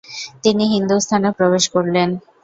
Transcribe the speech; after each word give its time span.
তিনি 0.43 0.63
হিন্দুস্থানে 0.73 1.29
প্রবেশ 1.37 1.63
করলেন। 1.75 2.09